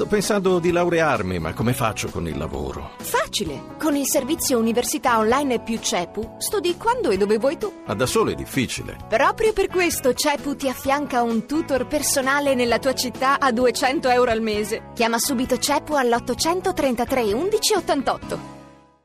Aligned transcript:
Sto 0.00 0.08
pensando 0.08 0.58
di 0.60 0.70
laurearmi, 0.70 1.38
ma 1.38 1.52
come 1.52 1.74
faccio 1.74 2.08
con 2.08 2.26
il 2.26 2.38
lavoro? 2.38 2.92
Facile! 3.00 3.76
Con 3.78 3.96
il 3.96 4.06
servizio 4.06 4.58
Università 4.58 5.18
Online 5.18 5.60
più 5.60 5.78
CEPU 5.78 6.36
studi 6.38 6.78
quando 6.78 7.10
e 7.10 7.18
dove 7.18 7.36
vuoi 7.36 7.58
tu. 7.58 7.70
Ma 7.84 7.92
da 7.92 8.06
solo 8.06 8.30
è 8.30 8.34
difficile. 8.34 8.96
Proprio 9.10 9.52
per 9.52 9.66
questo 9.66 10.14
CEPU 10.14 10.56
ti 10.56 10.70
affianca 10.70 11.20
un 11.20 11.44
tutor 11.44 11.86
personale 11.86 12.54
nella 12.54 12.78
tua 12.78 12.94
città 12.94 13.38
a 13.38 13.52
200 13.52 14.08
euro 14.08 14.30
al 14.30 14.40
mese. 14.40 14.84
Chiama 14.94 15.18
subito 15.18 15.58
CEPU 15.58 15.92
all'833 15.92 17.34
11 17.34 17.74
88. 17.74 18.38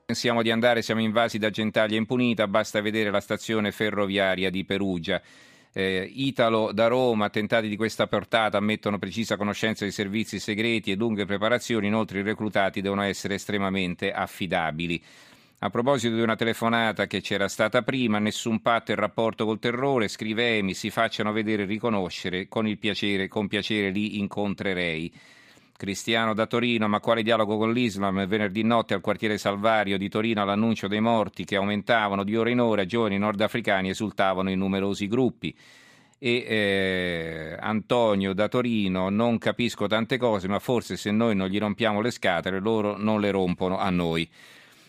Pensiamo 0.05 0.41
di 0.41 0.50
andare, 0.50 0.82
siamo 0.82 1.02
invasi 1.02 1.38
da 1.38 1.50
Gentaglia 1.50 1.98
impunita, 1.98 2.48
basta 2.48 2.80
vedere 2.80 3.12
la 3.12 3.20
stazione 3.20 3.73
ferroviaria 3.73 4.50
di 4.50 4.64
Perugia. 4.64 5.21
Eh, 5.78 6.10
Italo 6.10 6.71
da 6.71 6.88
Roma, 6.88 7.26
attentati 7.26 7.68
di 7.68 7.75
questa 7.75 8.07
portata 8.07 8.57
ammettono 8.57 8.98
precisa 8.98 9.36
conoscenza 9.36 9.84
dei 9.84 9.92
servizi 9.92 10.39
segreti 10.39 10.89
e 10.89 10.96
lunghe 10.96 11.25
preparazioni, 11.25 11.88
inoltre 11.88 12.20
i 12.20 12.24
reclutati 12.24 12.79
devono 12.79 13.01
essere 13.01 13.34
estremamente 13.34 14.14
affidabili. 14.14 15.04
A 15.60 15.70
proposito 15.70 16.15
di 16.15 16.21
una 16.21 16.38
telefonata 16.38 17.07
che 17.07 17.20
c'era 17.20 17.50
stata 17.50 17.82
prima, 17.82 18.20
nessun 18.20 18.61
patto 18.61 18.92
in 18.92 18.98
rapporto 18.98 19.43
col 19.43 19.60
terrore, 19.60 20.07
scrive 20.07 20.56
Emi, 20.60 20.74
si 20.74 20.89
facciano 20.89 21.34
vedere 21.34 21.64
e 21.64 21.65
riconoscere, 21.65 22.48
con 22.48 22.73
piacere, 22.78 23.28
con 23.28 23.50
piacere 23.50 23.89
li 23.89 24.18
incontrerei. 24.20 25.14
Cristiano 25.78 26.34
da 26.34 26.46
Torino, 26.46 26.88
ma 26.88 27.02
quale 27.02 27.21
dialogo 27.21 27.57
con 27.57 27.74
l'Islam? 27.74 28.25
Venerdì 28.28 28.64
notte 28.64 28.93
al 28.93 29.02
quartiere 29.02 29.38
Salvario 29.38 29.98
di 29.98 30.07
Torino 30.07 30.42
all'annuncio 30.42 30.88
dei 30.88 31.01
morti 31.01 31.43
che 31.43 31.57
aumentavano 31.57 32.23
di 32.23 32.36
ora 32.38 32.50
in 32.50 32.61
ora, 32.61 32.86
giovani 32.86 33.17
nordafricani 33.17 33.89
esultavano 33.89 34.50
in 34.50 34.58
numerosi 34.58 35.08
gruppi. 35.08 35.53
E 36.17 36.45
eh, 36.48 37.58
Antonio 37.59 38.34
da 38.34 38.48
Torino, 38.48 39.09
non 39.09 39.38
capisco 39.38 39.86
tante 39.88 40.17
cose, 40.17 40.48
ma 40.48 40.59
forse 40.59 40.95
se 40.95 41.11
noi 41.11 41.36
non 41.36 41.50
gli 41.50 41.59
rompiamo 41.59 42.00
le 42.00 42.12
scatole, 42.12 42.59
loro 42.59 42.95
non 42.95 43.20
le 43.20 43.31
rompono 43.31 43.78
a 43.78 43.89
noi. 43.89 44.30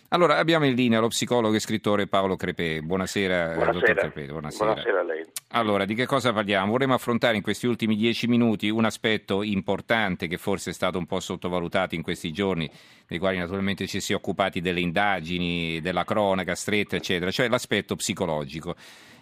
Allora, 0.09 0.37
abbiamo 0.37 0.65
in 0.65 0.73
linea 0.73 1.01
lo 1.01 1.09
psicologo 1.09 1.53
e 1.53 1.59
scrittore 1.59 2.07
Paolo 2.07 2.37
Crepè. 2.37 2.79
Buonasera, 2.79 3.55
Buonasera. 3.55 3.71
dottor 3.71 4.11
Crepè. 4.13 4.31
Buonasera. 4.31 4.65
Buonasera 4.65 4.99
a 4.99 5.03
lei. 5.03 5.25
Allora, 5.49 5.83
di 5.83 5.95
che 5.95 6.05
cosa 6.05 6.31
parliamo? 6.31 6.71
Vorremmo 6.71 6.93
affrontare 6.93 7.35
in 7.35 7.41
questi 7.41 7.67
ultimi 7.67 7.97
dieci 7.97 8.25
minuti 8.27 8.69
un 8.69 8.85
aspetto 8.85 9.43
importante 9.43 10.27
che 10.27 10.37
forse 10.37 10.69
è 10.69 10.73
stato 10.73 10.97
un 10.97 11.05
po' 11.05 11.19
sottovalutato 11.19 11.95
in 11.95 12.03
questi 12.03 12.31
giorni, 12.31 12.69
dei 13.05 13.19
quali 13.19 13.37
naturalmente 13.37 13.85
ci 13.85 13.99
si 13.99 14.13
è 14.13 14.15
occupati 14.15 14.61
delle 14.61 14.79
indagini, 14.79 15.81
della 15.81 16.05
cronaca 16.05 16.55
stretta, 16.55 16.95
eccetera, 16.95 17.29
cioè 17.29 17.49
l'aspetto 17.49 17.97
psicologico. 17.97 18.75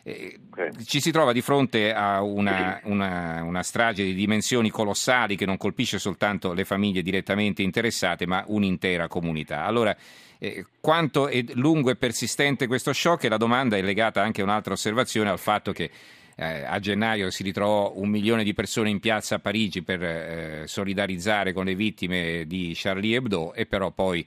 Eh, 0.04 0.38
Ci 0.86 1.02
si 1.02 1.10
trova 1.10 1.32
di 1.32 1.42
fronte 1.42 1.92
a 1.92 2.22
una, 2.22 2.80
una, 2.84 3.42
una 3.42 3.64
strage 3.64 4.04
di 4.04 4.14
dimensioni 4.14 4.70
colossali 4.70 5.36
che 5.36 5.48
non 5.48 5.58
colpisce 5.58 5.98
soltanto 5.98 6.54
le 6.54 6.64
famiglie 6.64 7.02
direttamente 7.02 7.64
interessate, 7.64 8.28
ma 8.28 8.44
un'intera 8.46 9.08
comunità. 9.08 9.66
Allora, 9.66 9.96
eh, 10.40 10.66
quanto 10.80 11.28
è 11.28 11.44
lungo 11.54 11.90
e 11.90 11.96
persistente 11.96 12.68
questo 12.68 12.94
shock? 12.94 13.24
E 13.24 13.30
la 13.30 13.38
domanda 13.38 13.78
è 13.78 13.82
legata 13.82 14.22
anche 14.22 14.42
a 14.42 14.44
un'altra 14.44 14.74
osservazione, 14.74 15.30
al 15.30 15.40
fatto 15.40 15.72
che 15.72 15.90
eh, 16.38 16.64
a 16.66 16.80
gennaio 16.80 17.30
si 17.30 17.44
ritrovò 17.44 17.94
un 17.96 18.10
milione 18.10 18.44
di 18.44 18.54
persone 18.54 18.90
in 18.90 19.00
piazza 19.00 19.36
a 19.36 19.40
Parigi 19.40 19.84
per 19.84 20.04
eh, 20.04 20.64
solidarizzare 20.66 21.54
con 21.54 21.66
le 21.66 21.76
vittime 21.76 22.44
di 22.46 22.74
Charlie 22.76 23.16
Hebdo 23.16 23.54
e 23.54 23.66
però 23.66 23.92
poi 23.92 24.26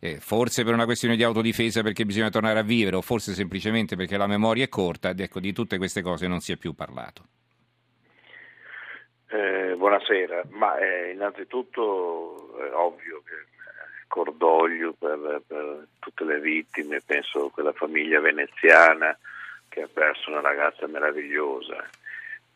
eh, 0.00 0.16
forse 0.16 0.64
per 0.64 0.72
una 0.72 0.86
questione 0.86 1.16
di 1.16 1.22
autodifesa 1.22 1.82
perché 1.82 2.06
bisogna 2.06 2.30
tornare 2.30 2.58
a 2.58 2.62
vivere 2.62 2.96
o 2.96 3.02
forse 3.02 3.34
semplicemente 3.34 3.96
perché 3.96 4.16
la 4.16 4.26
memoria 4.26 4.64
è 4.64 4.68
corta, 4.68 5.12
ecco, 5.14 5.40
di 5.40 5.52
tutte 5.52 5.76
queste 5.76 6.00
cose 6.00 6.26
non 6.26 6.40
si 6.40 6.52
è 6.52 6.56
più 6.56 6.72
parlato. 6.72 7.24
Eh, 9.28 9.74
buonasera, 9.76 10.46
ma 10.50 10.76
eh, 10.78 11.12
innanzitutto 11.12 12.58
è 12.58 12.74
ovvio 12.74 13.22
che 13.24 13.46
cordoglio 14.10 14.92
per, 14.98 15.40
per, 15.46 15.86
tutte 16.00 16.24
le 16.24 16.40
vittime, 16.40 17.00
penso 17.00 17.46
a 17.46 17.50
quella 17.52 17.72
famiglia 17.72 18.18
veneziana 18.18 19.16
che 19.68 19.82
ha 19.82 19.88
perso 19.90 20.30
una 20.30 20.40
ragazza 20.40 20.88
meravigliosa. 20.88 21.88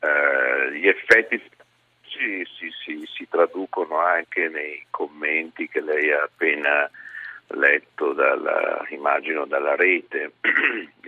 Eh, 0.01 0.77
gli 0.77 0.89
effetti 0.89 1.41
si, 2.09 2.45
si, 2.59 2.71
si, 2.85 3.07
si, 3.07 3.29
traducono 3.29 3.99
anche 3.99 4.49
nei 4.49 4.85
commenti 4.91 5.69
che 5.69 5.81
lei 5.81 6.11
ha 6.11 6.25
appena 6.25 6.91
letto 7.47 8.13
dalla, 8.13 8.85
immagino 8.89 9.47
dalla 9.47 9.77
rete. 9.77 10.33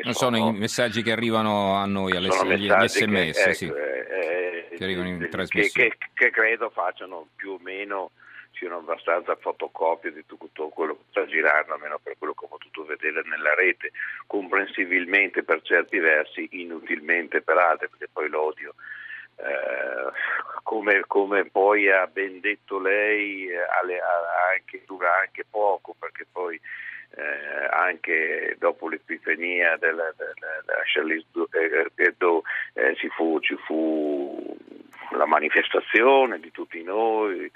non 0.04 0.14
sono, 0.14 0.36
sono, 0.36 0.50
i 0.50 0.58
messaggi 0.58 1.02
che 1.02 1.10
arrivano 1.10 1.74
a 1.74 1.86
noi, 1.86 2.12
alle, 2.12 2.28
gli, 2.56 2.70
gli 2.70 2.86
sms, 2.86 3.44
che, 3.44 3.54
sì, 3.54 3.64
ecco, 3.64 3.76
eh, 3.76 4.68
che 4.76 4.84
arrivano 4.84 5.08
in 5.08 5.28
che. 5.48 5.70
Che, 5.72 5.96
che 6.14 6.30
credo 6.30 6.70
facciano 6.70 7.26
più 7.34 7.50
o 7.50 7.58
meno 7.60 8.12
siano 8.56 8.78
abbastanza 8.78 9.36
fotocopie 9.36 10.12
di 10.12 10.24
tutto 10.26 10.68
quello 10.68 10.94
che 10.94 11.04
sta 11.10 11.26
girando, 11.26 11.74
almeno 11.74 11.98
per 12.02 12.16
quello 12.18 12.34
che 12.34 12.44
ho 12.44 12.48
potuto 12.48 12.84
vedere 12.84 13.22
nella 13.24 13.54
rete, 13.54 13.92
comprensibilmente 14.26 15.42
per 15.42 15.62
certi 15.62 15.98
versi, 15.98 16.48
inutilmente 16.52 17.42
per 17.42 17.58
altri, 17.58 17.88
perché 17.88 18.08
poi 18.12 18.28
l'odio, 18.28 18.74
eh, 19.36 20.10
come, 20.62 21.04
come, 21.06 21.44
poi 21.46 21.90
ha 21.90 22.06
ben 22.06 22.40
detto 22.40 22.78
lei, 22.78 23.48
alle, 23.54 24.00
anche, 24.52 24.82
dura 24.86 25.18
anche 25.20 25.44
poco, 25.48 25.94
perché 25.98 26.26
poi 26.30 26.60
eh, 27.16 27.66
anche 27.70 28.56
dopo 28.58 28.88
l'epifania 28.88 29.76
della, 29.76 30.12
della, 30.16 30.62
della 30.64 30.82
Charlie 30.92 31.24
Hebdo 31.94 32.42
eh, 32.74 32.94
ci 32.96 33.08
fu, 33.08 33.38
ci 33.40 33.56
fu 33.64 34.55
la 35.12 35.26
manifestazione 35.26 36.40
di 36.40 36.50
tutti 36.50 36.82
noi, 36.82 37.50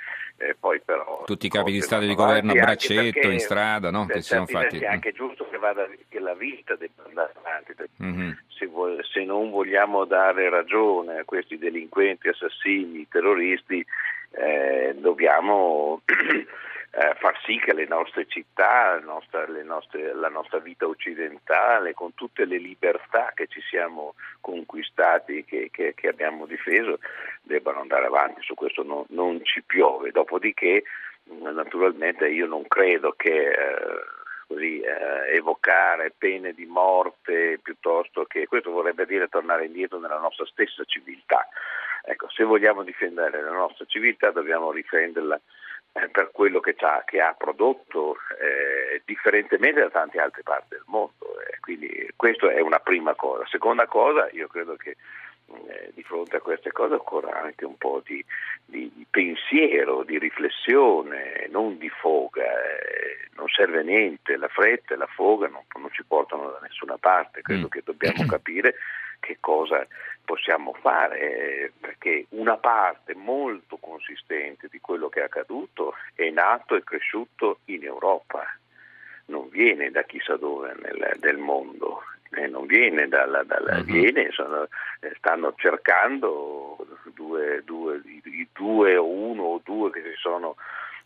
poi 0.59 0.81
però... 0.81 1.25
Tutti 1.27 1.47
i 1.47 1.51
capi 1.51 1.73
di 1.73 1.81
Stato 1.81 2.05
e 2.05 2.09
di 2.09 2.15
governo 2.15 2.53
a 2.53 2.55
braccetto 2.55 3.29
in 3.31 3.41
strada, 3.41 3.91
no? 3.91 4.07
Che 4.07 4.23
sono 4.23 4.47
fatti... 4.47 4.79
È 4.79 4.87
anche 4.87 5.13
giusto 5.13 5.49
che, 5.49 5.59
vada, 5.59 5.87
che 6.09 6.19
la 6.19 6.35
vita 6.35 6.77
debba 6.77 7.05
andare 7.07 7.33
avanti, 7.43 7.75
mm-hmm. 8.03 8.31
se, 8.49 8.67
vuole, 8.67 9.03
se, 9.05 9.25
non 9.25 9.51
vogliamo 9.51 10.05
dare 10.05 10.49
ragione 10.49 11.19
a 11.19 11.25
questi 11.25 11.59
delinquenti, 11.59 12.29
assassini, 12.29 13.07
terroristi, 13.09 13.85
eh, 14.33 14.95
dobbiamo... 14.99 16.03
eh, 16.93 17.15
far 17.19 17.39
sì 17.45 17.59
che 17.59 17.73
le 17.73 17.87
nostre 17.87 18.27
città, 18.27 18.95
la 18.95 19.05
nostra, 19.05 19.47
nostre, 19.63 20.13
la 20.13 20.29
nostra, 20.29 20.59
vita 20.59 20.87
occidentale, 20.87 21.95
con 21.95 22.15
tutte 22.15 22.45
le 22.45 22.59
libertà 22.59 23.31
che 23.35 23.47
ci 23.47 23.61
siamo 23.61 24.15
conquistati, 24.41 25.45
che, 25.45 25.69
che, 25.71 25.95
che 25.95 26.09
abbiamo 26.09 26.47
difeso, 26.47 26.99
debbano 27.43 27.81
andare 27.81 28.07
avanti. 28.07 28.43
Su 28.43 28.55
questo 28.55 28.83
no, 28.83 29.07
non 29.11 29.45
ci 29.45 29.63
piove. 29.63 30.11
Dopodiché, 30.11 30.83
naturalmente, 31.25 32.29
io 32.29 32.47
non 32.47 32.67
credo 32.67 33.15
che. 33.17 33.51
Eh, 33.51 34.19
così, 34.51 34.81
eh, 34.81 35.37
evocare 35.37 36.13
pene 36.19 36.53
di 36.53 36.67
morte 36.67 37.61
piuttosto 37.63 38.25
che 38.25 38.49
questo 38.49 38.73
vorrebbe 38.73 39.07
dire 39.07 39.29
tornare 39.29 39.67
indietro 39.67 40.01
nella 40.01 40.19
nostra 40.19 40.45
stessa 40.47 40.83
civiltà. 40.87 41.47
Ecco, 42.03 42.29
se 42.31 42.43
vogliamo 42.43 42.83
difendere 42.83 43.41
la 43.41 43.53
nostra 43.53 43.85
civiltà 43.85 44.33
dobbiamo 44.33 44.73
difenderla 44.73 45.41
per 45.93 46.31
quello 46.33 46.61
che, 46.61 46.77
che, 47.05 47.21
ha 47.21 47.35
prodotto 47.37 48.17
eh, 48.41 49.03
differentemente 49.05 49.81
da 49.81 49.91
tante 49.91 50.21
altre 50.21 50.43
parti 50.43 50.69
del 50.71 50.85
mondo. 50.87 51.41
Eh, 51.49 51.59
quindi 51.61 52.09
questa 52.17 52.51
è 52.53 52.61
una 52.61 52.79
prima 52.79 53.15
cosa. 53.15 53.45
Seconda 53.47 53.87
cosa, 53.87 54.29
io 54.33 54.47
credo 54.47 54.77
che 54.77 54.97
eh, 55.47 55.91
di 55.95 56.03
fronte 56.03 56.37
a 56.37 56.41
queste 56.41 56.71
cose 56.71 56.95
occorra 56.95 57.41
anche 57.43 57.65
un 57.65 57.77
po' 57.77 58.03
di, 58.05 58.25
di, 58.65 58.91
di 58.95 59.07
pensiero, 59.11 60.05
di 60.05 60.19
riflessione, 60.19 61.49
non 61.51 61.77
di 61.77 61.89
foga. 61.89 62.45
Eh, 62.45 63.29
non 63.35 63.49
serve 63.49 63.83
niente, 63.83 64.37
la 64.37 64.49
fretta 64.49 64.95
e 64.95 64.97
la 64.97 65.07
foga 65.07 65.49
non, 65.49 65.63
non 65.81 65.91
ci 65.93 66.05
portano 66.05 66.51
da 66.51 66.59
nessuna 66.63 66.99
parte. 66.99 67.43
Credo 67.43 67.67
mm. 67.67 67.71
che 67.71 67.83
dobbiamo 67.85 68.27
capire 68.29 68.75
che 69.21 69.37
cosa 69.41 69.87
possiamo 70.25 70.73
fare, 70.75 71.73
perché 71.79 72.27
una 72.31 72.57
parte 72.57 73.15
molto 73.15 73.77
consistente 73.79 74.69
di 74.71 74.81
quello 74.81 75.09
che 75.09 75.21
è 75.21 75.25
accaduto 75.25 75.95
è 76.15 76.29
nato 76.31 76.77
e 76.77 76.85
cresciuto 76.85 77.61
in 77.67 77.85
Europa, 77.85 78.45
non 79.27 79.49
viene 79.49 79.91
da 79.91 80.03
chissà 80.03 80.37
dove 80.37 80.75
nel, 80.81 81.17
del 81.19 81.37
mondo, 81.37 82.03
eh, 82.33 82.47
non 82.47 82.67
viene 82.67 83.09
dalla, 83.09 83.43
dalla 83.43 83.79
uh-huh. 83.79 83.85
viene, 83.85 84.31
sono, 84.31 84.69
eh, 85.01 85.13
stanno 85.17 85.55
cercando 85.57 86.77
due, 87.15 87.63
due, 87.65 88.01
i, 88.05 88.49
due 88.53 88.97
o 88.97 89.07
uno 89.07 89.43
o 89.43 89.61
due 89.65 89.91
che 89.91 90.03
si 90.03 90.15
sono 90.17 90.57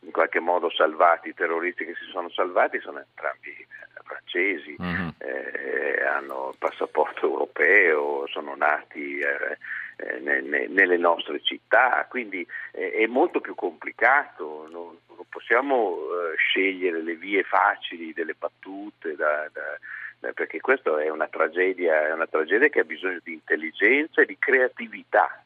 in 0.04 0.10
qualche 0.12 0.40
modo 0.40 0.70
salvati, 0.70 1.30
i 1.30 1.34
terroristi 1.34 1.84
che 1.84 1.94
si 1.94 2.04
sono 2.10 2.28
salvati 2.30 2.78
sono 2.80 2.98
entrambi 2.98 3.50
eh, 3.50 3.66
francesi, 4.02 4.76
uh-huh. 4.78 5.12
eh, 5.18 6.02
hanno 6.04 6.50
il 6.52 6.58
passaporto 6.58 7.26
europeo, 7.26 8.26
sono 8.28 8.54
nati 8.54 9.18
eh, 9.18 9.58
eh, 9.96 10.18
ne, 10.20 10.40
ne, 10.40 10.66
nelle 10.66 10.96
nostre 10.96 11.40
città, 11.40 12.06
quindi 12.08 12.46
eh, 12.72 12.92
è 12.92 13.06
molto 13.06 13.40
più 13.40 13.54
complicato, 13.54 14.68
non, 14.70 14.96
non 15.06 15.24
possiamo 15.28 15.96
eh, 15.96 16.36
scegliere 16.36 17.02
le 17.02 17.14
vie 17.14 17.42
facili 17.44 18.12
delle 18.12 18.34
battute, 18.36 19.14
da, 19.14 19.48
da, 19.52 20.32
perché 20.32 20.60
questa 20.60 21.00
è 21.00 21.08
una 21.10 21.28
tragedia, 21.28 22.08
è 22.08 22.12
una 22.12 22.26
tragedia 22.26 22.68
che 22.68 22.80
ha 22.80 22.84
bisogno 22.84 23.20
di 23.22 23.34
intelligenza 23.34 24.22
e 24.22 24.26
di 24.26 24.36
creatività 24.38 25.44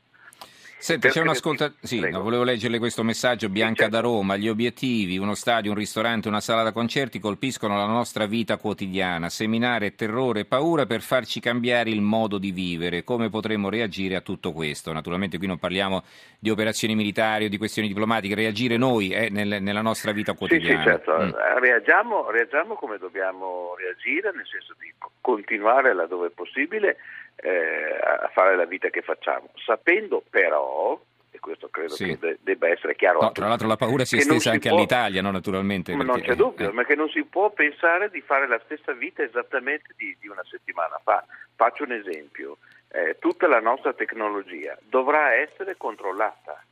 Senti, 0.79 1.09
c'è 1.09 1.21
un'ascolta... 1.21 1.73
Sì, 1.81 1.99
no, 1.99 2.23
volevo 2.23 2.45
leggerle 2.45 2.79
questo 2.79 3.03
messaggio. 3.03 3.49
Bianca 3.49 3.83
certo. 3.83 3.97
da 3.97 4.01
Roma. 4.01 4.37
Gli 4.37 4.49
obiettivi, 4.49 5.19
uno 5.19 5.35
stadio, 5.35 5.73
un 5.73 5.77
ristorante, 5.77 6.29
una 6.29 6.41
sala 6.41 6.63
da 6.63 6.73
concerti 6.73 7.19
colpiscono 7.19 7.77
la 7.77 7.87
nostra 7.87 8.27
vita 8.27 8.57
quotidiana. 8.59 9.29
Seminare 9.29 9.95
terrore 9.97 10.41
e 10.41 10.45
paura 10.45 10.87
per 10.87 11.01
farci 11.01 11.41
cambiare 11.41 11.91
il 11.91 12.01
modo 12.01 12.39
di 12.39 12.53
vivere. 12.53 13.03
Come 13.03 13.29
potremmo 13.29 13.69
reagire 13.69 14.15
a 14.15 14.21
tutto 14.21 14.53
questo? 14.53 14.93
Naturalmente 14.93 15.37
qui 15.37 15.49
non 15.49 15.59
parliamo 15.59 16.05
di 16.39 16.51
operazioni 16.51 16.95
militari 16.95 17.47
o 17.47 17.49
di 17.49 17.59
questioni 17.59 17.89
diplomatiche. 17.89 18.37
Reagire 18.37 18.77
noi 18.77 19.11
eh, 19.11 19.29
nel, 19.31 19.61
nella 19.61 19.83
nostra 19.83 20.13
vita 20.13 20.35
quotidiana. 20.35 20.83
Sì, 20.83 20.89
sì 20.89 20.89
certo. 20.89 21.13
Mm. 21.19 21.59
Reagiamo, 21.61 22.31
reagiamo 22.31 22.75
come 22.75 22.99
dobbiamo 22.99 23.75
reagire, 23.77 24.31
nel 24.33 24.47
senso 24.47 24.75
di 24.79 24.93
continuare 25.29 25.93
laddove 25.93 26.29
è 26.29 26.31
possibile 26.31 26.97
eh, 27.37 27.99
a 28.01 28.31
fare 28.33 28.57
la 28.57 28.65
vita 28.65 28.89
che 28.89 29.03
facciamo, 29.03 29.51
sapendo 29.63 30.23
però 30.31 30.99
e 31.31 31.39
questo 31.39 31.69
credo 31.69 31.95
sì. 31.95 32.07
che 32.07 32.19
de- 32.19 32.39
debba 32.41 32.69
essere 32.69 32.97
chiaro. 32.97 33.21
No, 33.21 33.33
tra 33.33 33.47
l'altro 33.47 33.67
la 33.67 33.77
paura 33.77 34.07
si 34.07 34.17
estesa 34.17 34.53
anche 34.53 34.71
può, 34.71 34.79
all'Italia, 34.79 35.21
no, 35.21 35.31
naturalmente. 35.31 35.93
Perché, 35.93 36.07
non 36.07 36.21
c'è 36.23 36.35
dubbio, 36.35 36.71
eh. 36.71 36.73
ma 36.73 36.85
che 36.85 36.95
non 36.95 37.11
si 37.11 37.23
può 37.25 37.51
pensare 37.51 38.09
di 38.09 38.23
fare 38.23 38.49
la 38.49 38.59
stessa 38.65 38.93
vita 38.93 39.23
esattamente 39.23 39.93
di, 39.99 40.17
di 40.19 40.29
una 40.29 40.43
settimana 40.49 40.99
fa. 41.05 41.23
Faccio 41.55 41.85
un 41.85 41.93
esempio, 41.93 42.57
eh, 42.89 43.17
tutta 43.19 43.47
la 43.47 43.61
nostra 43.61 43.93
tecnologia 43.93 44.79
dovrà 44.89 45.35
essere 45.35 45.77
controllata. 45.77 46.65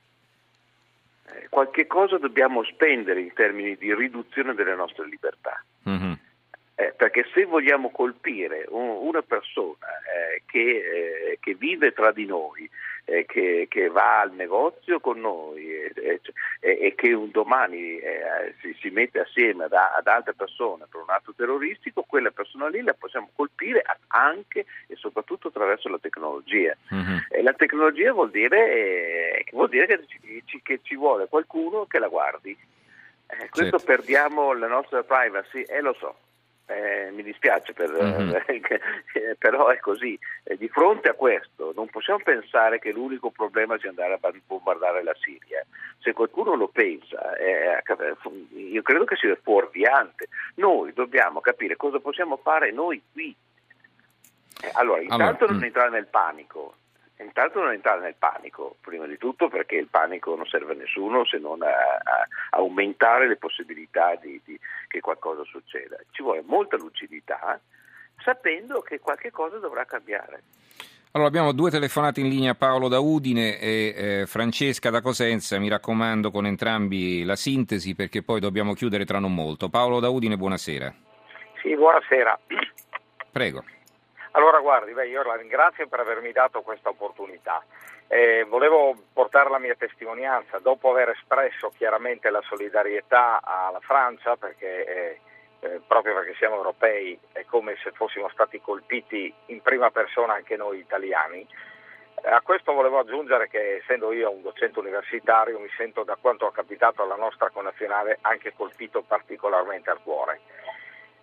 Eh, 1.29 1.49
qualche 1.51 1.87
cosa 1.87 2.17
dobbiamo 2.17 2.65
spendere 2.65 3.21
in 3.21 3.35
termini 3.35 3.77
di 3.77 3.95
riduzione 3.95 4.55
delle 4.55 4.75
nostre 4.75 5.07
libertà. 5.07 5.63
Mm-hmm. 5.87 6.06
Eh, 6.97 7.05
perché 7.07 7.27
se 7.33 7.45
vogliamo 7.45 7.91
colpire 7.91 8.67
un, 8.69 8.89
una 8.89 9.23
persona 9.23 9.87
eh, 9.87 10.43
che, 10.47 10.61
eh, 10.61 11.39
che, 11.41 11.55
vive 11.55 11.93
tra 11.93 12.13
di 12.13 12.27
noi, 12.27 12.69
eh, 13.05 13.25
che, 13.27 13.67
che, 13.69 13.89
va 13.89 14.21
al 14.21 14.33
negozio 14.33 14.99
con 15.01 15.21
noi 15.21 15.65
e 16.61 16.95
che 16.97 17.13
un 17.13 17.31
domani 17.31 17.99
eh, 17.99 18.55
si, 18.61 18.77
si, 18.81 18.91
mette 18.91 19.21
assieme 19.21 19.65
ad, 19.65 19.73
ad, 19.73 20.07
altre 20.07 20.35
persone 20.35 20.87
per 20.91 21.01
un 21.01 21.11
atto 21.11 21.33
terroristico, 21.37 22.03
quella 22.03 22.31
persona 22.31 22.69
lì 22.69 22.83
la 22.83 22.95
possiamo 22.95 23.31
colpire 23.35 23.85
anche 24.09 24.67
e 24.89 24.97
soprattutto 24.97 25.49
attraverso 25.49 25.89
la 25.89 25.99
tecnologia. 25.99 26.77
Mm-hmm. 26.93 27.19
E 27.31 27.43
la 27.43 27.53
tecnologia 27.53 28.13
vuol 28.13 28.31
dire, 28.31 28.73
eh, 28.73 29.47
vuol 29.53 29.69
dire 29.69 29.87
che, 29.87 30.05
ci, 30.47 30.63
che, 30.63 30.81
ci, 30.83 30.97
vuole 30.97 31.29
qualcuno 31.29 31.87
che 31.87 31.99
la 31.99 32.09
guardi. 32.09 32.57
questo 33.51 33.79
certo. 33.79 33.85
perdiamo 33.85 34.53
la 34.53 34.69
nostra 34.69 35.03
privacy 35.05 35.63
e 35.63 35.81
lo 35.81 35.95
so. 35.95 36.17
Eh, 36.69 37.11
mi 37.13 37.23
dispiace, 37.23 37.73
per, 37.73 37.91
mm-hmm. 37.95 38.35
eh, 38.35 39.37
però 39.39 39.69
è 39.69 39.79
così. 39.79 40.19
Eh, 40.43 40.57
di 40.57 40.69
fronte 40.69 41.09
a 41.09 41.15
questo 41.15 41.73
non 41.77 41.89
possiamo 41.89 42.21
pensare 42.25 42.79
che 42.81 42.91
l'unico 42.91 43.31
problema 43.31 43.79
sia 43.79 43.91
andare 43.91 44.19
a 44.21 44.33
bombardare 44.47 45.03
la 45.03 45.15
Siria. 45.21 45.65
Se 45.99 46.13
qualcuno 46.13 46.55
lo 46.55 46.69
pensa, 46.69 47.37
io 48.55 48.83
credo 48.83 49.05
che 49.05 49.17
sia 49.17 49.37
fuorviante. 49.41 50.29
Noi 50.57 50.93
dobbiamo 50.93 51.41
capire 51.41 51.77
cosa 51.77 51.99
possiamo 52.01 52.37
fare 52.37 52.73
noi 52.73 53.01
qui. 53.13 53.35
Eh, 54.63 54.71
allora, 54.75 55.01
intanto 55.01 55.45
allora, 55.45 55.53
non 55.53 55.59
mm. 55.59 55.65
entrare 55.65 55.91
nel 55.91 56.07
panico, 56.07 56.75
Intanto 57.19 57.61
non 57.61 57.73
entrare 57.73 58.01
nel 58.01 58.15
panico, 58.19 58.77
prima 58.81 59.07
di 59.07 59.17
tutto 59.17 59.49
perché 59.49 59.77
il 59.77 59.89
panico 59.89 60.37
non 60.37 60.47
serve 60.47 60.73
a 60.73 60.77
nessuno 60.77 61.25
se 61.25 61.39
non 61.39 61.63
a, 61.63 61.69
a 61.69 62.27
aumentare 62.51 63.27
le 63.27 63.37
possibilità 63.37 64.15
di, 64.17 64.41
di, 64.45 64.59
che 64.87 65.01
qualcosa 65.01 65.43
succeda. 65.45 65.97
Ci 66.11 66.23
vuole 66.23 66.43
molta 66.45 66.77
lucidità 66.77 67.59
sapendo 68.23 68.81
che 68.81 69.01
qualche 69.01 69.31
cosa 69.31 69.59
dovrà 69.59 69.85
cambiare. 69.85 70.43
Allora 71.13 71.31
abbiamo 71.31 71.53
due 71.53 71.71
telefonate 71.71 72.21
in 72.21 72.29
linea, 72.29 72.55
Paolo 72.55 72.89
da 72.89 72.99
Udine 72.99 73.59
e 73.59 73.95
eh, 73.97 74.27
Francesca 74.27 74.91
da 74.91 75.01
Cosenza, 75.01 75.59
mi 75.59 75.71
raccomando 75.71 76.31
con 76.31 76.45
entrambi 76.45 77.25
la 77.25 77.37
sintesi 77.37 77.95
perché 77.95 78.23
poi 78.23 78.39
dobbiamo 78.41 78.75
chiudere 78.75 79.07
tra 79.07 79.19
non 79.19 79.33
molto. 79.33 79.71
Paolo 79.71 79.99
da 79.99 80.11
Udine, 80.11 80.37
buonasera. 80.37 80.95
Sì, 81.63 81.75
buonasera. 81.75 82.39
Prego. 83.33 83.65
Allora 84.37 84.61
guardi, 84.61 84.93
beh, 84.93 85.09
io 85.09 85.23
la 85.23 85.35
ringrazio 85.35 85.89
per 85.89 86.01
avermi 86.01 86.31
dato 86.31 86.61
questa 86.61 86.91
opportunità. 86.91 87.65
Eh, 88.07 88.45
volevo 88.47 88.95
portare 89.11 89.49
la 89.49 89.59
mia 89.59 89.75
testimonianza 89.75 90.59
dopo 90.59 90.91
aver 90.91 91.09
espresso 91.09 91.71
chiaramente 91.75 92.29
la 92.29 92.43
solidarietà 92.43 93.41
alla 93.43 93.81
Francia, 93.81 94.37
perché, 94.37 94.85
eh, 94.85 95.21
eh, 95.61 95.81
proprio 95.87 96.13
perché 96.13 96.35
siamo 96.35 96.57
europei, 96.57 97.19
è 97.33 97.47
come 97.47 97.77
se 97.83 97.93
fossimo 97.93 98.29
stati 98.29 98.61
colpiti 98.61 99.33
in 99.47 99.63
prima 99.63 99.91
persona 99.91 100.35
anche 100.35 100.57
noi 100.57 100.81
italiani. 100.81 101.47
A 102.25 102.43
questo 102.43 102.75
volevo 102.75 102.99
aggiungere 102.99 103.49
che 103.49 103.77
essendo 103.77 104.13
io 104.13 104.31
un 104.31 104.43
docente 104.43 104.79
universitario 104.81 105.59
mi 105.59 105.71
sento 105.79 106.03
da 106.03 106.19
quanto 106.21 106.45
ho 106.45 106.51
capitato 106.51 107.03
alla 107.03 107.17
nostra 107.17 107.49
connazionale 107.49 108.19
anche 108.21 108.53
colpito 108.55 109.01
particolarmente 109.01 109.89
al 109.89 110.03
cuore. 110.03 110.41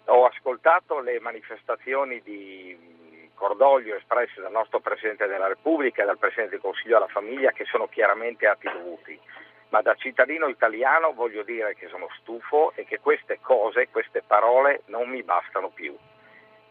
Ho 0.05 0.25
ascoltato 0.25 0.99
le 0.99 1.19
manifestazioni 1.19 2.19
di 2.21 2.92
cordoglio 3.33 3.95
espressi 3.95 4.39
dal 4.39 4.51
nostro 4.51 4.79
Presidente 4.79 5.27
della 5.27 5.47
Repubblica 5.47 6.03
e 6.03 6.05
dal 6.05 6.17
Presidente 6.17 6.51
del 6.51 6.61
Consiglio 6.61 6.97
alla 6.97 7.07
famiglia 7.07 7.51
che 7.51 7.65
sono 7.65 7.87
chiaramente 7.87 8.47
atti 8.47 8.69
dovuti. 8.71 9.19
Ma 9.69 9.81
da 9.81 9.95
cittadino 9.95 10.47
italiano 10.47 11.13
voglio 11.13 11.43
dire 11.43 11.75
che 11.75 11.87
sono 11.87 12.07
stufo 12.19 12.73
e 12.75 12.85
che 12.85 12.99
queste 12.99 13.39
cose, 13.41 13.89
queste 13.89 14.21
parole 14.21 14.83
non 14.85 15.09
mi 15.09 15.23
bastano 15.23 15.69
più. 15.69 15.97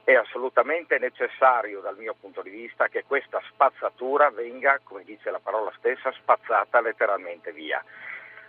È 0.05 0.15
assolutamente 0.15 0.99
necessario 0.99 1.81
dal 1.81 1.97
mio 1.97 2.15
punto 2.19 2.43
di 2.43 2.51
vista 2.51 2.89
che 2.89 3.05
questa 3.05 3.41
spazzatura 3.51 4.31
venga, 4.31 4.81
come 4.83 5.05
dice 5.05 5.31
la 5.31 5.41
parola 5.41 5.73
stessa, 5.79 6.13
spazzata 6.13 6.81
letteralmente 6.81 7.53
via. 7.53 7.83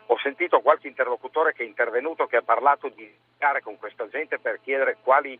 Ho 0.07 0.17
sentito 0.19 0.61
qualche 0.61 0.87
interlocutore 0.87 1.53
che 1.53 1.63
è 1.63 1.65
intervenuto 1.65 2.27
che 2.27 2.37
ha 2.37 2.41
parlato 2.41 2.89
di 2.89 3.11
stare 3.35 3.61
con 3.61 3.77
questa 3.77 4.07
gente 4.07 4.39
per 4.39 4.59
chiedere 4.61 4.97
quali 5.01 5.39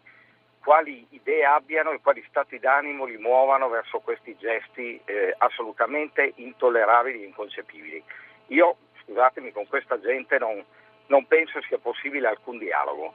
quali 0.64 1.06
idee 1.10 1.44
abbiano 1.44 1.92
e 1.92 2.00
quali 2.02 2.24
stati 2.30 2.58
d'animo 2.58 3.06
li 3.06 3.18
muovano 3.18 3.68
verso 3.68 4.00
questi 4.00 4.36
gesti 4.38 5.00
eh, 5.04 5.36
assolutamente 5.38 6.34
intollerabili 6.36 7.22
e 7.22 7.28
inconcepibili. 7.28 8.02
Io, 8.48 8.78
scusatemi, 9.04 9.52
con 9.52 9.68
questa 9.68 10.00
gente 10.00 10.38
non, 10.40 10.64
non 11.08 11.28
penso 11.28 11.62
sia 11.64 11.78
possibile 11.80 12.28
alcun 12.28 12.58
dialogo. 12.58 13.14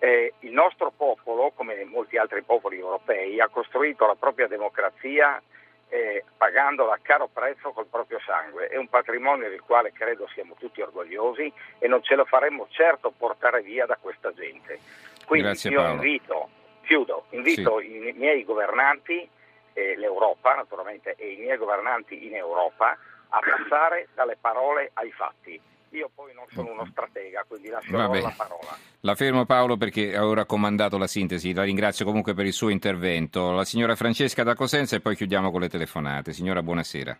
Eh, 0.00 0.34
il 0.40 0.52
nostro 0.52 0.90
popolo, 0.90 1.52
come 1.54 1.84
molti 1.84 2.16
altri 2.16 2.42
popoli 2.42 2.78
europei, 2.78 3.40
ha 3.40 3.48
costruito 3.48 4.06
la 4.06 4.16
propria 4.16 4.48
democrazia 4.48 5.40
eh, 5.88 6.24
pagandola 6.36 6.94
a 6.94 6.98
caro 7.00 7.28
prezzo 7.32 7.70
col 7.70 7.86
proprio 7.86 8.18
sangue. 8.24 8.66
È 8.66 8.76
un 8.76 8.88
patrimonio 8.88 9.48
del 9.48 9.60
quale 9.60 9.92
credo 9.92 10.26
siamo 10.34 10.54
tutti 10.58 10.80
orgogliosi 10.80 11.52
e 11.78 11.86
non 11.86 12.02
ce 12.02 12.16
lo 12.16 12.24
faremmo 12.24 12.66
certo 12.70 13.12
portare 13.16 13.62
via 13.62 13.86
da 13.86 13.96
questa 14.00 14.32
gente. 14.32 14.78
Quindi 15.24 15.46
Grazie, 15.46 15.70
io 15.70 15.82
Paolo. 15.82 15.94
invito 15.94 16.48
Chiudo, 16.90 17.26
invito 17.30 17.78
sì. 17.78 18.08
i 18.08 18.12
miei 18.16 18.42
governanti, 18.42 19.28
eh, 19.74 19.96
l'Europa 19.96 20.56
naturalmente, 20.56 21.14
e 21.16 21.34
i 21.34 21.36
miei 21.36 21.56
governanti 21.56 22.26
in 22.26 22.34
Europa 22.34 22.98
a 23.28 23.38
passare 23.38 24.08
dalle 24.12 24.36
parole 24.40 24.90
ai 24.94 25.12
fatti. 25.12 25.60
Io 25.90 26.10
poi 26.12 26.34
non 26.34 26.46
sono 26.48 26.72
uno 26.72 26.84
stratega, 26.86 27.44
quindi 27.46 27.68
lascio 27.68 27.96
la 27.96 28.34
parola. 28.36 28.76
La 29.02 29.14
fermo 29.14 29.44
Paolo 29.44 29.76
perché 29.76 30.18
ho 30.18 30.34
raccomandato 30.34 30.98
la 30.98 31.06
sintesi, 31.06 31.54
la 31.54 31.62
ringrazio 31.62 32.04
comunque 32.04 32.34
per 32.34 32.46
il 32.46 32.52
suo 32.52 32.70
intervento. 32.70 33.52
La 33.52 33.64
signora 33.64 33.94
Francesca 33.94 34.42
da 34.42 34.56
Cosenza 34.56 34.96
e 34.96 35.00
poi 35.00 35.14
chiudiamo 35.14 35.52
con 35.52 35.60
le 35.60 35.68
telefonate. 35.68 36.32
Signora, 36.32 36.60
buonasera. 36.60 37.16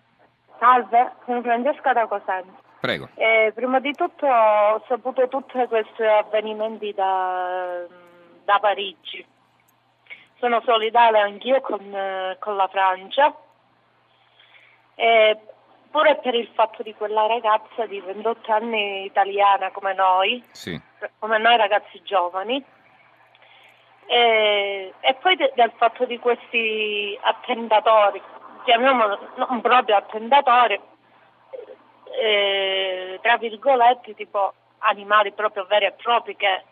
Salve, 0.59 1.13
sono 1.27 1.43
Francesca 1.43 1.93
da 1.93 2.09
Cosenza. 2.09 2.59
Prego. 2.81 3.09
Eh, 3.15 3.53
prima 3.55 3.79
di 3.79 3.93
tutto 3.93 4.27
ho 4.27 4.83
saputo 4.89 5.29
tutti 5.29 5.65
questi 5.69 6.03
avvenimenti 6.03 6.93
da, 6.93 7.87
da 8.45 8.59
Parigi 8.59 9.25
sono 10.41 10.61
solidale 10.65 11.21
anch'io 11.21 11.61
con, 11.61 11.81
eh, 11.95 12.37
con 12.41 12.57
la 12.57 12.67
Francia, 12.67 13.33
e 14.95 15.39
pure 15.91 16.17
per 16.17 16.35
il 16.35 16.49
fatto 16.55 16.83
di 16.83 16.95
quella 16.95 17.27
ragazza 17.27 17.87
di 17.87 18.01
28 18.01 18.53
anni 18.53 19.05
italiana 19.05 19.71
come 19.71 19.95
noi, 19.95 20.43
sì. 20.51 20.81
come 21.19 21.39
noi 21.39 21.57
ragazzi 21.57 22.01
giovani. 22.03 22.65
E, 24.07 24.93
e 24.99 25.15
poi 25.21 25.37
de, 25.37 25.53
del 25.55 25.73
fatto 25.77 26.05
di 26.05 26.19
questi 26.19 27.17
attentatori, 27.23 28.21
chiamiamolo 28.65 29.19
non 29.37 29.61
proprio 29.61 29.97
attentatori, 29.97 30.81
eh, 32.21 33.19
tra 33.23 33.37
virgolette 33.37 34.15
tipo 34.15 34.53
animali 34.79 35.33
proprio 35.33 35.65
veri 35.67 35.85
e 35.85 35.93
propri 35.93 36.35
che 36.35 36.65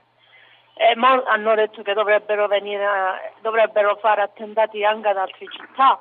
e 0.78 0.94
hanno 0.96 1.54
detto 1.54 1.82
che 1.82 1.92
dovrebbero, 1.92 2.46
venire, 2.46 3.34
dovrebbero 3.40 3.96
fare 3.96 4.22
attentati 4.22 4.84
anche 4.84 5.08
ad 5.08 5.16
altre 5.16 5.46
città. 5.50 5.98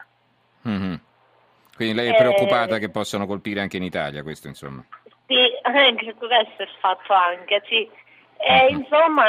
Mm-hmm. 0.68 0.94
Quindi 1.76 1.94
lei 1.96 2.10
è 2.10 2.16
preoccupata 2.16 2.76
e... 2.76 2.80
che 2.80 2.90
possano 2.90 3.26
colpire 3.26 3.62
anche 3.62 3.78
in 3.78 3.84
Italia, 3.84 4.24
questo 4.24 4.48
insomma? 4.48 4.84
Sì, 5.28 5.46
anche 5.64 6.14
questo 6.16 6.64
è 6.64 6.68
fatto 6.80 7.14
anche, 7.14 7.62
sì. 7.68 7.90
E 8.38 8.66
uh-huh. 8.66 8.80
insomma 8.80 9.26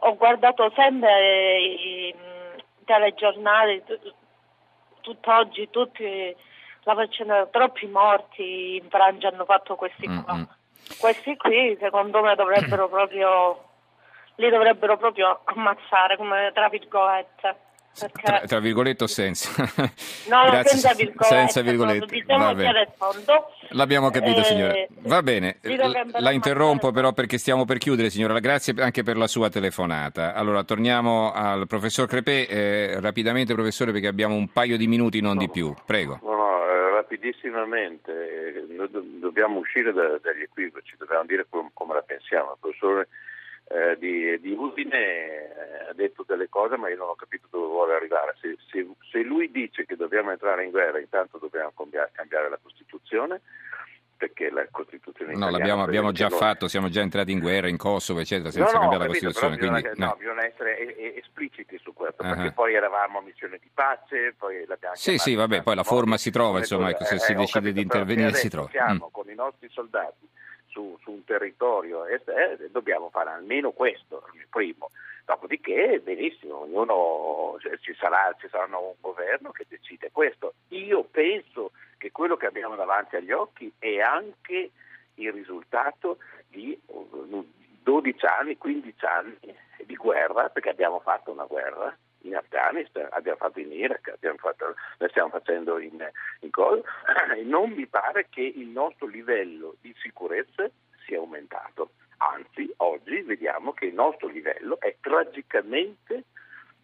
ho 0.00 0.16
guardato 0.16 0.70
sempre 0.74 1.60
i 1.60 2.14
telegiornali 2.84 3.82
tutt'oggi, 5.00 5.68
tutti 5.70 6.36
la 6.82 6.94
faccenda, 6.94 7.46
troppi 7.46 7.86
morti 7.86 8.76
in 8.76 8.88
Francia 8.88 9.28
hanno 9.28 9.44
fatto 9.44 9.76
questi 9.76 10.06
qua. 10.06 10.34
Mm-hmm. 10.34 10.44
Questi 10.98 11.36
qui 11.36 11.76
secondo 11.80 12.22
me 12.22 12.34
dovrebbero 12.34 12.88
proprio, 12.90 13.62
li 14.36 14.50
dovrebbero 14.50 14.96
proprio 14.96 15.40
ammazzare 15.44 16.16
come 16.16 16.50
tra 16.54 16.68
virgolette. 16.68 17.56
Perché... 17.96 18.22
Tra, 18.22 18.40
tra, 18.40 18.58
virgolette 18.58 19.04
o 19.04 19.06
senza? 19.06 19.50
No, 20.28 20.42
Grazie. 20.50 20.78
senza 20.78 20.94
virgolette. 20.94 21.24
Senza 21.26 21.60
virgolette. 21.60 22.06
Diciamo 22.06 22.52
L'abbiamo 23.70 24.10
capito 24.10 24.40
eh, 24.40 24.44
signora. 24.44 24.74
Va 25.02 25.22
bene, 25.22 25.58
la 26.18 26.32
interrompo 26.32 26.90
però 26.90 27.12
perché 27.12 27.38
stiamo 27.38 27.64
per 27.64 27.78
chiudere 27.78 28.10
signora. 28.10 28.38
Grazie 28.40 28.74
anche 28.78 29.04
per 29.04 29.16
la 29.16 29.28
sua 29.28 29.48
telefonata. 29.48 30.34
Allora 30.34 30.64
torniamo 30.64 31.30
al 31.32 31.68
professor 31.68 32.08
Crepè, 32.08 32.46
eh, 32.48 33.00
rapidamente 33.00 33.54
professore 33.54 33.92
perché 33.92 34.08
abbiamo 34.08 34.34
un 34.34 34.48
paio 34.48 34.76
di 34.76 34.88
minuti, 34.88 35.20
non 35.20 35.34
no, 35.34 35.40
di 35.40 35.50
più. 35.50 35.72
Prego. 35.86 36.18
No, 36.22 36.34
no, 36.34 36.66
eh, 36.66 36.90
rapidissimamente. 36.94 38.66
Noi 38.70 38.88
dobbiamo 39.20 39.58
uscire 39.58 39.92
da, 39.92 40.18
dagli 40.20 40.42
equivoci, 40.42 40.96
dobbiamo 40.98 41.26
dire 41.26 41.46
come, 41.48 41.70
come 41.72 41.94
la 41.94 42.02
pensiamo. 42.02 42.52
Il 42.52 42.58
professore 42.60 43.08
eh, 43.74 43.98
di, 43.98 44.40
di, 44.40 44.52
Udine 44.52 44.96
eh, 44.96 45.90
ha 45.90 45.92
detto 45.94 46.24
delle 46.26 46.48
cose 46.48 46.76
ma 46.76 46.88
io 46.88 46.96
non 46.96 47.08
ho 47.08 47.16
capito 47.16 47.48
dove 47.50 47.66
vuole 47.66 47.94
arrivare. 47.94 48.36
Se, 48.40 48.56
se, 48.70 48.86
se 49.10 49.22
lui 49.22 49.50
dice 49.50 49.84
che 49.84 49.96
dobbiamo 49.96 50.30
entrare 50.30 50.64
in 50.64 50.70
guerra 50.70 51.00
intanto 51.00 51.38
dobbiamo 51.38 51.72
cambiare, 51.76 52.10
cambiare 52.12 52.48
la 52.48 52.58
Costituzione 52.62 53.40
perché 54.16 54.48
la 54.48 54.64
Costituzione 54.70 55.34
No, 55.34 55.50
l'abbiamo 55.50 55.82
abbiamo 55.82 56.12
già 56.12 56.28
non... 56.28 56.38
fatto, 56.38 56.68
siamo 56.68 56.88
già 56.88 57.00
entrati 57.00 57.32
in 57.32 57.40
guerra 57.40 57.68
in 57.68 57.76
Kosovo, 57.76 58.20
eccetera, 58.20 58.52
senza 58.52 58.70
no, 58.70 58.84
no, 58.84 58.88
cambiare 58.88 59.06
capito, 59.06 59.26
la 59.26 59.32
Costituzione. 59.32 59.56
Bisogna, 59.56 59.80
quindi, 59.80 59.98
no. 59.98 60.06
no. 60.06 60.16
bisogna 60.16 60.44
essere 60.46 61.16
espliciti 61.16 61.78
su 61.82 61.92
questo, 61.92 62.22
uh-huh. 62.22 62.34
perché 62.34 62.52
poi 62.52 62.74
eravamo 62.74 63.18
a 63.18 63.22
missione 63.22 63.58
di 63.60 63.68
pace, 63.74 64.34
poi 64.38 64.64
l'abbiamo 64.66 64.94
Sì, 64.94 65.18
sì, 65.18 65.34
vabbè, 65.34 65.62
poi 65.62 65.74
la 65.74 65.82
forma 65.82 66.16
si 66.16 66.30
trova, 66.30 66.58
insomma, 66.58 66.90
ecco, 66.90 67.04
se 67.04 67.16
eh, 67.16 67.18
si 67.18 67.34
decide 67.34 67.72
di 67.72 67.82
intervenire 67.82 68.34
si 68.34 68.48
trova. 68.48 68.68
Siamo 68.70 69.06
mm. 69.08 69.10
con 69.10 69.28
i 69.28 69.34
nostri 69.34 69.68
soldati 69.70 70.28
su, 70.74 70.98
su 71.02 71.12
un 71.12 71.24
territorio 71.24 72.04
estero, 72.04 72.36
eh, 72.36 72.70
dobbiamo 72.70 73.08
fare 73.10 73.30
almeno 73.30 73.70
questo, 73.70 74.28
il 74.34 74.46
primo. 74.50 74.90
Dopodiché, 75.24 76.00
benissimo, 76.02 76.62
ognuno, 76.62 77.56
ci, 77.80 77.94
sarà, 77.94 78.34
ci 78.38 78.48
sarà 78.50 78.64
un 78.76 78.94
governo 79.00 79.52
che 79.52 79.64
decide 79.68 80.10
questo. 80.10 80.54
Io 80.68 81.04
penso 81.04 81.70
che 81.96 82.10
quello 82.10 82.36
che 82.36 82.46
abbiamo 82.46 82.74
davanti 82.74 83.16
agli 83.16 83.30
occhi 83.30 83.72
è 83.78 84.00
anche 84.00 84.72
il 85.14 85.32
risultato 85.32 86.18
di 86.48 86.78
12 87.82 88.26
anni, 88.26 88.58
15 88.58 89.04
anni 89.06 89.38
di 89.86 89.94
guerra, 89.94 90.48
perché 90.50 90.70
abbiamo 90.70 90.98
fatto 91.00 91.30
una 91.30 91.44
guerra 91.44 91.96
in 92.24 92.36
Afghanistan, 92.36 93.08
abbiamo 93.10 93.38
fatto 93.38 93.60
in 93.60 93.72
Iraq, 93.72 94.16
fatto, 94.36 94.74
la 94.98 95.08
stiamo 95.08 95.30
facendo 95.30 95.78
in, 95.78 96.04
in 96.40 96.50
Col, 96.50 96.82
non 97.44 97.70
mi 97.70 97.86
pare 97.86 98.26
che 98.28 98.42
il 98.42 98.68
nostro 98.68 99.06
livello 99.06 99.76
di 99.80 99.94
sicurezza 99.98 100.68
sia 101.06 101.18
aumentato. 101.18 101.92
Anzi, 102.18 102.72
oggi 102.78 103.20
vediamo 103.22 103.72
che 103.72 103.86
il 103.86 103.94
nostro 103.94 104.28
livello 104.28 104.80
è 104.80 104.96
tragicamente 105.00 106.24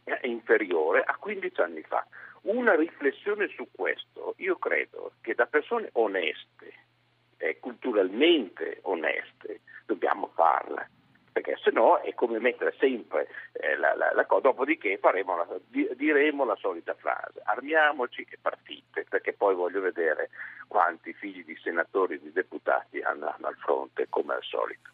eh, 0.04 0.18
inferiore 0.24 1.02
a 1.02 1.16
15 1.16 1.60
anni 1.60 1.82
fa. 1.82 2.06
Una 2.42 2.74
riflessione 2.74 3.48
su 3.48 3.68
questo, 3.70 4.34
io 4.38 4.56
credo 4.56 5.12
che 5.20 5.34
da 5.34 5.46
persone 5.46 5.90
oneste, 5.92 6.72
eh, 7.36 7.58
culturalmente 7.58 8.78
oneste, 8.82 9.60
dobbiamo 9.86 10.30
farla 10.34 10.86
perché 11.40 11.58
se 11.62 11.70
no 11.70 11.98
è 12.00 12.14
come 12.14 12.38
mettere 12.38 12.74
sempre 12.78 13.28
eh, 13.52 13.76
la, 13.76 13.94
la, 13.94 14.12
la, 14.12 14.26
cosa, 14.26 14.42
dopodiché 14.42 14.98
faremo 14.98 15.36
la, 15.36 15.46
diremo 15.96 16.44
la 16.44 16.56
solita 16.56 16.94
frase, 16.94 17.40
armiamoci 17.44 18.26
e 18.28 18.38
partite, 18.40 19.06
perché 19.08 19.32
poi 19.32 19.54
voglio 19.54 19.80
vedere 19.80 20.30
quanti 20.68 21.12
figli 21.14 21.44
di 21.44 21.58
senatori 21.62 22.14
e 22.14 22.20
di 22.20 22.32
deputati 22.32 23.00
andranno 23.00 23.46
al 23.46 23.56
fronte 23.56 24.06
come 24.08 24.34
al 24.34 24.42
solito. 24.42 24.90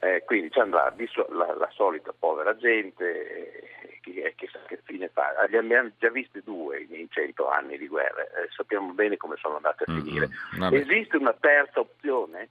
Eh, 0.00 0.24
quindi 0.26 0.50
ci 0.50 0.58
andrà 0.58 0.92
la, 1.28 1.54
la, 1.54 1.70
solita 1.72 2.12
povera 2.12 2.54
gente, 2.56 3.62
eh, 4.02 4.34
chissà 4.36 4.58
che 4.66 4.80
fine 4.84 5.08
fa. 5.08 5.32
Li 5.48 5.56
abbiamo 5.56 5.90
già 5.98 6.10
visti 6.10 6.42
due 6.44 6.86
in 6.90 7.08
cento 7.10 7.48
anni 7.48 7.78
di 7.78 7.88
guerra, 7.88 8.22
eh, 8.22 8.48
sappiamo 8.54 8.92
bene 8.92 9.16
come 9.16 9.36
sono 9.36 9.56
andate 9.56 9.84
a 9.86 9.92
finire. 9.94 10.28
Mm-hmm, 10.58 10.74
Esiste 10.74 11.16
una 11.16 11.34
terza 11.38 11.80
opzione? 11.80 12.48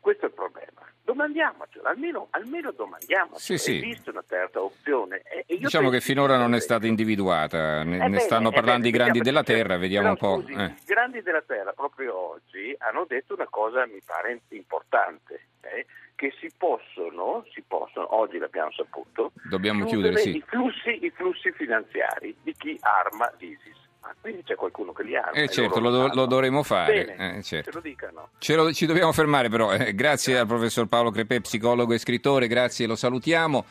Questo 0.00 0.24
è 0.24 0.28
il 0.28 0.34
problema. 0.34 0.80
Domandiamocelo, 1.02 1.86
almeno, 1.88 2.28
almeno 2.30 2.70
domandiamocelo. 2.70 3.38
Sì, 3.38 3.58
sì. 3.58 3.76
Esiste 3.76 4.10
una 4.10 4.24
terza 4.26 4.62
opzione. 4.62 5.22
diciamo 5.46 5.90
che 5.90 6.00
finora 6.00 6.36
non 6.36 6.54
è 6.54 6.60
stata 6.60 6.86
individuata, 6.86 7.82
ne, 7.82 8.08
ne 8.08 8.18
stanno 8.20 8.50
parlando 8.50 8.88
i 8.88 8.90
grandi 8.90 9.20
della 9.20 9.42
Terra, 9.42 9.76
vediamo 9.76 10.14
però, 10.14 10.34
un 10.34 10.42
po'. 10.42 10.46
Scusi, 10.46 10.58
eh. 10.58 10.64
I 10.64 10.84
grandi 10.86 11.22
della 11.22 11.42
Terra 11.42 11.72
proprio 11.72 12.16
oggi 12.16 12.74
hanno 12.78 13.04
detto 13.06 13.34
una 13.34 13.48
cosa, 13.48 13.86
mi 13.86 14.00
pare 14.04 14.40
importante, 14.48 15.46
eh, 15.62 15.86
che 16.14 16.32
si 16.38 16.50
possono, 16.56 17.44
si 17.52 17.62
possono, 17.66 18.14
oggi 18.14 18.38
l'abbiamo 18.38 18.70
saputo, 18.72 19.32
Dobbiamo 19.48 19.86
chiudere, 19.86 20.16
sì. 20.18 20.36
i, 20.36 20.44
flussi, 20.46 21.04
i 21.04 21.10
flussi 21.10 21.50
finanziari 21.52 22.36
di 22.42 22.54
chi 22.56 22.78
arma 22.80 23.30
l'ISIS. 23.38 23.79
Ah, 24.00 24.14
quindi 24.20 24.42
c'è 24.42 24.54
qualcuno 24.54 24.92
che 24.92 25.02
li 25.02 25.16
ha. 25.16 25.30
Eh 25.32 25.48
certo, 25.48 25.78
lo, 25.78 25.90
do, 25.90 26.10
lo, 26.14 26.26
dovremo 26.26 26.62
fare. 26.62 27.04
Bene, 27.04 27.38
eh, 27.38 27.42
certo. 27.42 27.70
ce 27.70 27.76
lo 27.76 27.82
dicano. 27.82 28.28
Lo, 28.64 28.72
ci 28.72 28.86
dobbiamo 28.86 29.12
fermare 29.12 29.48
però. 29.48 29.72
Eh, 29.72 29.94
grazie 29.94 30.38
al 30.38 30.46
professor 30.46 30.86
Paolo 30.86 31.10
Crepè, 31.10 31.40
psicologo 31.40 31.92
e 31.92 31.98
scrittore, 31.98 32.46
grazie, 32.46 32.86
lo 32.86 32.96
salutiamo. 32.96 33.64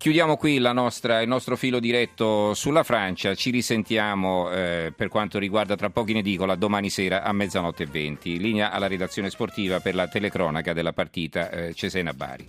Chiudiamo 0.00 0.38
qui 0.38 0.58
nostra, 0.58 1.20
il 1.20 1.28
nostro 1.28 1.56
filo 1.56 1.78
diretto 1.78 2.54
sulla 2.54 2.84
Francia, 2.84 3.34
ci 3.34 3.50
risentiamo 3.50 4.50
eh, 4.50 4.94
per 4.96 5.08
quanto 5.08 5.38
riguarda 5.38 5.76
tra 5.76 5.90
pochi 5.90 6.12
in 6.12 6.16
edicola 6.16 6.54
domani 6.54 6.88
sera 6.88 7.22
a 7.22 7.32
mezzanotte 7.32 7.82
e 7.82 7.86
venti. 7.86 8.38
Linea 8.38 8.70
alla 8.70 8.86
redazione 8.86 9.28
sportiva 9.28 9.80
per 9.80 9.94
la 9.94 10.08
telecronaca 10.08 10.72
della 10.72 10.94
partita 10.94 11.50
eh, 11.50 11.74
Cesena-Bari. 11.74 12.48